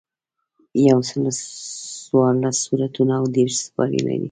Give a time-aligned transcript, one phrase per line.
[0.87, 1.31] یوسلو
[2.03, 4.19] څوارلس سورتونه او دېرش سپارې لري.